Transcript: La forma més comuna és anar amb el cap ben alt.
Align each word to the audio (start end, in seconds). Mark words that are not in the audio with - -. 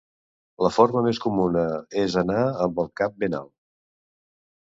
La 0.65 0.69
forma 0.77 1.03
més 1.07 1.19
comuna 1.25 1.65
és 2.05 2.15
anar 2.21 2.39
amb 2.65 2.81
el 2.85 2.89
cap 3.03 3.21
ben 3.25 3.37
alt. 3.41 3.53